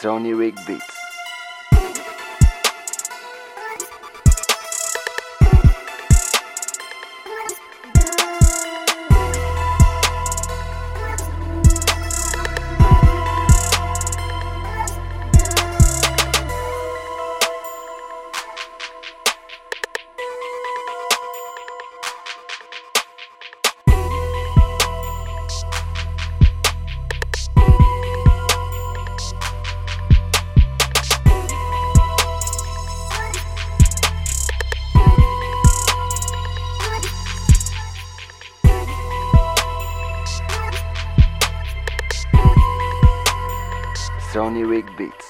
[0.00, 0.95] Sony Rig Beats.
[44.36, 45.25] Sony Rig Beats.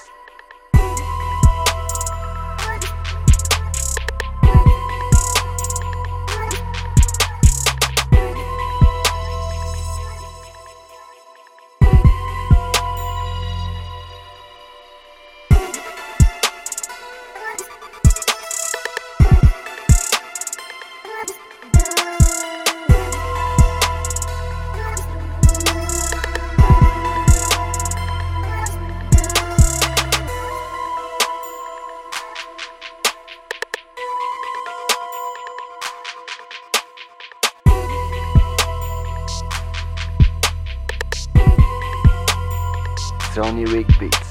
[43.37, 44.26] Sony Rig Beats.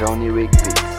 [0.00, 0.89] Sony Rig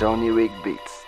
[0.00, 0.99] Sony Rig Beats.